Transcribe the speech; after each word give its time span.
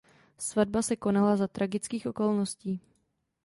Svatba 0.37 0.81
se 0.81 0.95
konala 0.97 1.35
za 1.37 1.47
tragických 1.47 2.05
okolností. 2.05 2.79